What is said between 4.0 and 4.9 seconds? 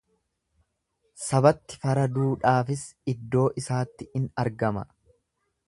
in argama.